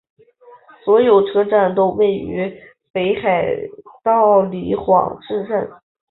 [0.83, 2.51] 所有车站都位于
[2.91, 3.55] 北海
[4.03, 5.69] 道札幌市内。